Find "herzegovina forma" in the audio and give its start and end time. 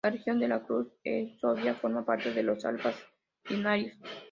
1.03-2.03